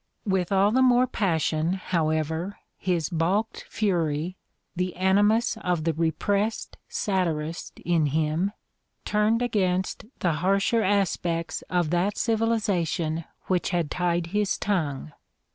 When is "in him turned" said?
7.81-9.43